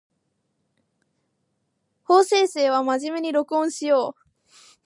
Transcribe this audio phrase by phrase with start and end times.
[2.03, 4.27] 法政生は真面目に録音しよう